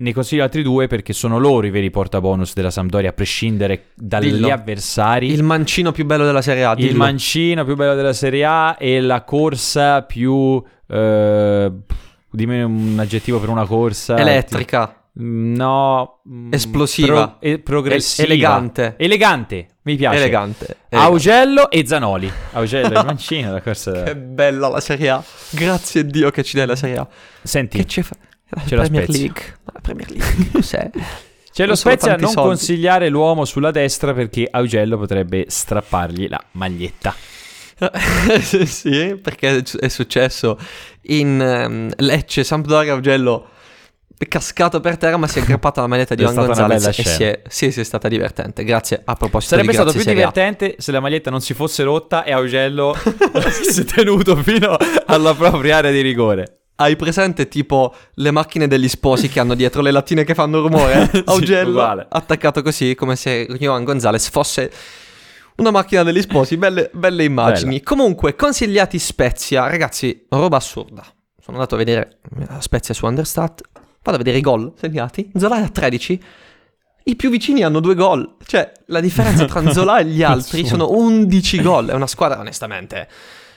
[0.00, 4.32] Ne consiglio altri due perché sono loro i veri portabonus della Sampdoria, a prescindere dagli
[4.32, 4.52] Dillo.
[4.52, 5.32] avversari.
[5.32, 6.72] Il mancino più bello della Serie A.
[6.72, 6.98] Il dillo.
[6.98, 10.62] mancino più bello della Serie A e la corsa più...
[10.86, 11.72] Eh,
[12.30, 14.14] dimmi un aggettivo per una corsa.
[14.18, 15.07] Elettrica.
[15.20, 16.20] Mm, No.
[16.28, 17.28] mm, Esplosiva.
[17.28, 18.26] pro- e- progressiva.
[18.28, 18.94] Elegante.
[18.98, 19.66] Elegante.
[19.82, 20.16] Mi piace.
[20.18, 20.64] Elegante.
[20.88, 20.96] Elegante.
[20.96, 22.30] Augello e Zanoli.
[22.52, 24.02] Augello e mancino, la corsa...
[24.04, 25.24] Che bella la Serie A.
[25.50, 27.08] Grazie a Dio che ci dai la Serie A.
[27.42, 28.14] Senti, Che ci fa?
[28.50, 29.22] La C'è la Premier Spezia.
[29.22, 29.42] League.
[29.72, 30.50] La Premier League.
[30.52, 30.90] Cos'è?
[30.90, 32.48] c'è lo Non sono Spezia a non soldi.
[32.50, 37.14] consigliare l'uomo sulla destra perché Augello potrebbe strappargli la maglietta.
[38.64, 40.58] sì, perché è successo
[41.02, 43.48] in ehm, Lecce, Sampdoria, Augello
[44.26, 47.22] cascato per terra ma si è aggrappato alla maglietta di Juan Gonzalez bella e si
[47.22, 48.64] è, sì, sì, è stata divertente.
[48.64, 52.32] Grazie a proposito Sarebbe stato più divertente se la maglietta non si fosse rotta e
[52.32, 52.96] Augello
[53.70, 54.76] si è tenuto fino
[55.06, 56.62] alla propria area di rigore.
[56.74, 61.10] Hai presente tipo le macchine degli sposi che hanno dietro le lattine che fanno rumore?
[61.14, 62.06] Sì, Augello uguale.
[62.08, 64.72] attaccato così come se Juan Gonzalez fosse
[65.58, 67.82] una macchina degli sposi, belle, belle immagini.
[67.82, 71.02] Comunque, consigliati Spezia, ragazzi, roba assurda.
[71.40, 73.62] Sono andato a vedere la Spezia su Understat,
[74.08, 76.22] vado a vedere i gol segnati, Zola è a 13,
[77.04, 80.90] i più vicini hanno due gol, cioè la differenza tra Zola e gli altri sono
[80.90, 83.08] 11 gol, è una squadra onestamente...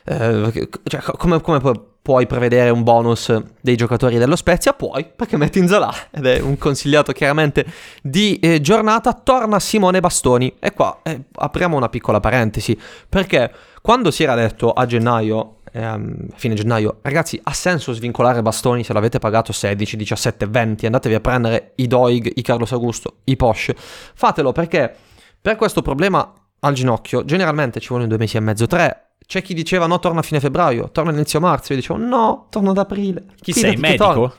[0.05, 4.73] eh, cioè, co- come, come pu- puoi prevedere un bonus dei giocatori dello Spezia?
[4.73, 7.65] Puoi, perché metti in Zola ed è un consigliato chiaramente
[8.01, 9.13] di eh, giornata.
[9.13, 10.55] Torna Simone Bastoni.
[10.59, 12.75] E qua eh, apriamo una piccola parentesi
[13.07, 18.84] perché quando si era detto a gennaio, ehm, fine gennaio, ragazzi, ha senso svincolare Bastoni
[18.84, 23.36] se l'avete pagato 16, 17, 20, andatevi a prendere i Doig, i Carlos Augusto, i
[23.36, 24.95] Porsche, fatelo perché
[25.41, 29.05] per questo problema al ginocchio generalmente ci vogliono due mesi e mezzo, tre.
[29.25, 31.71] C'è chi diceva no, torna a fine febbraio, torna inizio marzo.
[31.73, 33.25] Io dicevo no, torno ad aprile.
[33.39, 34.36] Chi Fidati sei, medico?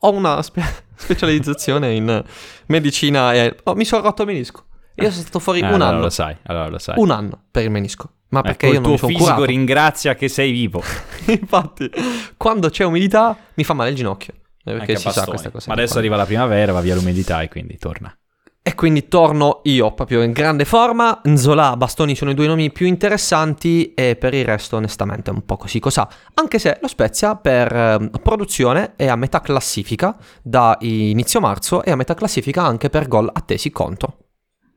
[0.00, 0.62] Ho una spe-
[0.96, 2.24] specializzazione in
[2.66, 4.64] medicina e oh, mi sono rotto il menisco.
[4.96, 6.00] Io sono stato fuori Eh, un allora anno.
[6.00, 6.98] lo sai, allora lo sai.
[6.98, 8.10] Un anno per il menisco.
[8.30, 9.44] Ma perché Ecco, io non il mi tuo sono fisico curato.
[9.50, 10.82] ringrazia che sei vivo.
[11.26, 11.90] Infatti,
[12.36, 14.34] quando c'è umidità mi fa male il ginocchio.
[14.64, 15.28] Eh, Perché si sa bastoni.
[15.28, 15.64] questa cosa.
[15.68, 16.00] Ma adesso qua.
[16.00, 18.14] arriva la primavera, va via l'umidità e quindi torna.
[18.60, 21.22] E quindi torno io proprio in grande forma.
[21.24, 25.56] Nzola, Bastoni sono i due nomi più interessanti e per il resto onestamente un po'
[25.56, 26.06] così cos'ha.
[26.34, 31.90] Anche se lo Spezia per eh, produzione è a metà classifica da inizio marzo e
[31.92, 34.18] a metà classifica anche per gol attesi contro.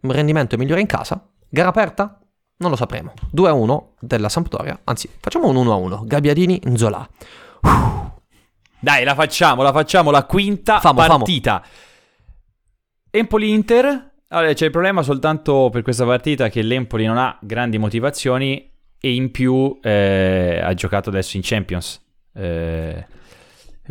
[0.03, 1.27] Un rendimento migliore in casa.
[1.49, 2.17] Gara aperta?
[2.61, 3.13] Non lo sapremo.
[3.35, 4.79] 2-1 della Sampdoria.
[4.83, 6.05] Anzi, facciamo un 1-1.
[6.05, 7.09] Gabbiadini, Nzola.
[8.79, 11.05] Dai, la facciamo, la facciamo, la quinta famo.
[11.05, 11.63] partita.
[13.09, 14.11] Empoli-Inter.
[14.27, 18.69] Allora, c'è il problema soltanto per questa partita che l'Empoli non ha grandi motivazioni.
[19.03, 21.99] e in più eh, ha giocato adesso in Champions,
[22.35, 23.03] eh,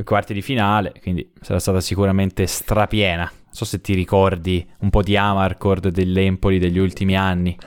[0.04, 3.24] quarti di finale, quindi sarà stata sicuramente strapiena.
[3.24, 7.58] Non so se ti ricordi un po' di Amarcord dell'Empoli degli ultimi anni.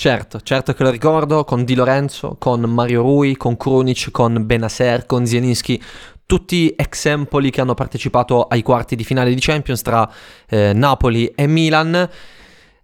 [0.00, 5.04] Certo, certo che lo ricordo, con Di Lorenzo, con Mario Rui, con Krunic, con Benaser,
[5.04, 5.78] con Zielinski,
[6.24, 10.10] tutti ex Empoli che hanno partecipato ai quarti di finale di Champions tra
[10.48, 12.08] eh, Napoli e Milan.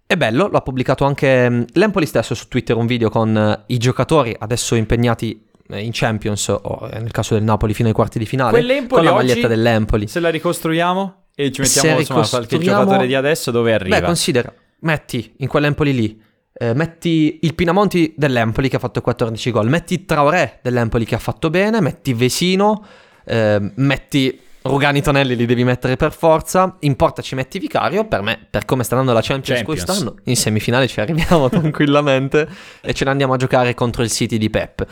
[0.05, 3.63] È bello, lo ha pubblicato anche mm, l'Empoli stesso su Twitter un video con eh,
[3.73, 7.95] i giocatori adesso impegnati eh, in Champions o eh, nel caso del Napoli fino ai
[7.95, 10.05] quarti di finale con la maglietta dell'Empoli.
[10.05, 13.99] Se la ricostruiamo e ci mettiamo Se insomma qualche ricostruiamo- giocatore di adesso dove arriva?
[13.99, 16.25] Beh, considera, metti in quell'Empoli lì,
[16.59, 21.19] eh, metti il Pinamonti dell'Empoli che ha fatto 14 gol, metti Traoré dell'Empoli che ha
[21.19, 22.83] fatto bene, metti Vesino,
[23.25, 28.21] eh, metti Rugani Tonelli li devi mettere per forza, in porta ci metti Vicario, per
[28.21, 29.83] me, per come sta andando la Champions, Champions.
[29.85, 32.47] quest'anno, in semifinale ci arriviamo tranquillamente
[32.81, 34.85] e ce ne andiamo a giocare contro il City di Pep.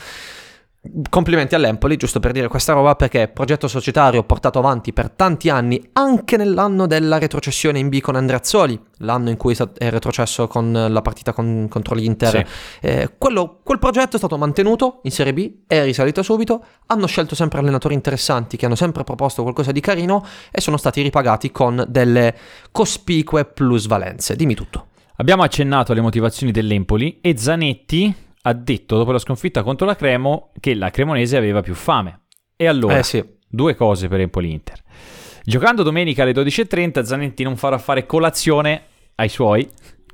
[1.09, 5.89] Complimenti all'Empoli, giusto per dire questa roba, perché progetto societario portato avanti per tanti anni,
[5.93, 11.01] anche nell'anno della retrocessione in B con Andreazzoli, l'anno in cui è retrocesso con la
[11.01, 12.45] partita con- contro l'Inter.
[12.45, 12.87] Sì.
[12.87, 17.35] Eh, quello- quel progetto è stato mantenuto in Serie B, è risalito subito, hanno scelto
[17.35, 21.83] sempre allenatori interessanti che hanno sempre proposto qualcosa di carino e sono stati ripagati con
[21.87, 22.35] delle
[22.71, 24.35] cospicue plusvalenze.
[24.35, 24.87] Dimmi tutto.
[25.17, 28.13] Abbiamo accennato alle motivazioni dell'Empoli e Zanetti
[28.47, 32.21] ha detto dopo la sconfitta contro la Cremo che la Cremonese aveva più fame.
[32.55, 33.23] E allora, Eh sì.
[33.47, 34.81] due cose per Empoli-Inter.
[35.43, 38.83] Giocando domenica alle 12.30 Zanetti non farà fare colazione
[39.15, 39.67] ai suoi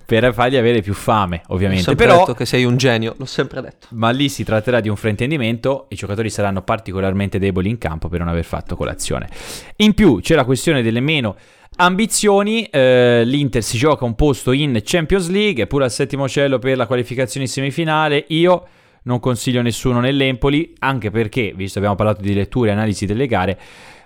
[0.05, 1.83] per fargli avere più fame, Ho ovviamente.
[1.83, 3.87] sempre Però detto che sei un genio, l'ho sempre detto.
[3.91, 8.19] ma lì si tratterà di un fraintendimento, i giocatori saranno particolarmente deboli in campo per
[8.19, 9.29] non aver fatto colazione.
[9.77, 11.35] In più c'è la questione delle meno
[11.77, 16.77] ambizioni, eh, l'Inter si gioca un posto in Champions League, pure al settimo cielo per
[16.77, 18.67] la qualificazione in semifinale, io
[19.03, 23.25] non consiglio nessuno nell'Empoli, anche perché, visto che abbiamo parlato di letture e analisi delle
[23.25, 23.59] gare,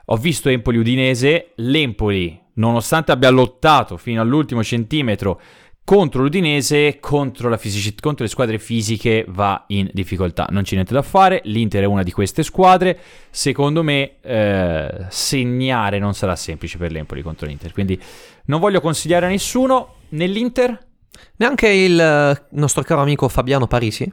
[0.06, 5.41] ho visto Empoli-Udinese, l'Empoli, nonostante abbia lottato fino all'ultimo centimetro
[5.86, 10.48] contro l'Udinese, contro, la fisici- contro le squadre fisiche va in difficoltà.
[10.50, 13.00] Non c'è niente da fare, l'Inter è una di queste squadre.
[13.30, 18.02] Secondo me eh, segnare non sarà semplice per l'Empoli contro l'Inter, quindi
[18.45, 20.78] non voglio consigliare a nessuno nell'Inter.
[21.38, 24.12] Neanche il eh, nostro caro amico Fabiano Parisi?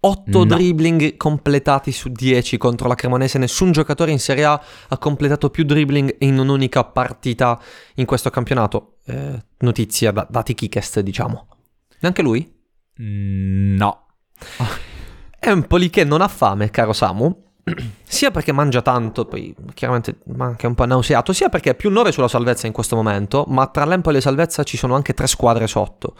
[0.00, 0.44] 8 No.
[0.44, 3.38] dribbling completati su 10 contro la Cremonese.
[3.38, 7.60] Nessun giocatore in Serie A ha completato più dribbling in un'unica partita
[7.96, 8.97] in questo campionato.
[9.08, 11.48] Eh, notizia da, dati Kikest, diciamo.
[12.00, 12.54] Neanche lui?
[13.00, 14.06] Mm, No.
[15.40, 17.46] Empoli che non ha fame, caro Samu.
[18.04, 21.90] Sia perché mangia tanto, poi chiaramente ma anche un po' nauseato, sia perché è più
[21.90, 25.26] 9 sulla salvezza in questo momento, ma tra l'Empoli e salvezza ci sono anche tre
[25.26, 26.14] squadre sotto.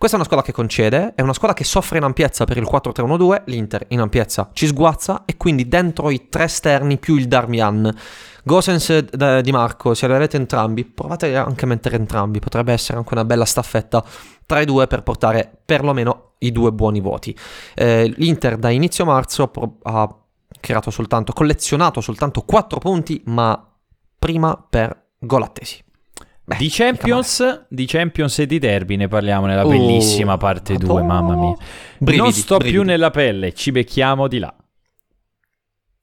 [0.00, 2.62] Questa è una squadra che concede, è una squadra che soffre in ampiezza per il
[2.62, 7.94] 4-3-1-2, l'Inter in ampiezza ci sguazza e quindi dentro i tre esterni più il Darmian.
[8.42, 12.96] Gosens e Di Marco, se li avete entrambi, provate anche a mettere entrambi, potrebbe essere
[12.96, 14.02] anche una bella staffetta
[14.46, 17.36] tra i due per portare perlomeno i due buoni voti.
[17.74, 20.18] Eh, L'Inter da inizio marzo ha
[20.58, 23.70] creato soltanto, collezionato soltanto 4 punti, ma
[24.18, 25.88] prima per gol attesi.
[26.50, 31.02] Beh, di Champions, di Champions e di Derby ne parliamo nella Oh, bellissima parte 2,
[31.02, 31.54] mamma mia.
[31.98, 32.76] Brividi, non sto brividi.
[32.76, 34.52] più nella pelle, ci becchiamo di là.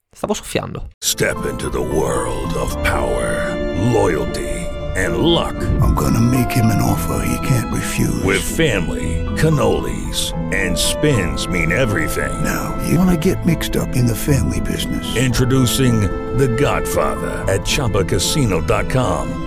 [0.09, 0.87] Stavo soffiando.
[0.99, 3.53] Step into the world of power,
[3.91, 5.53] loyalty, and luck.
[5.81, 8.23] I'm gonna make him an offer he can't refuse.
[8.23, 12.31] With family, cannolis, and spins mean everything.
[12.41, 15.05] Now, you wanna get mixed up in the family business.
[15.17, 15.99] Introducing
[16.37, 19.46] The Godfather at ChumbaCasino.com.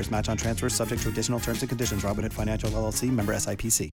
[0.00, 0.10] years.
[0.10, 2.02] Match on transfers subject to additional terms and conditions.
[2.02, 3.90] Robinhood Financial LLC member SIPC.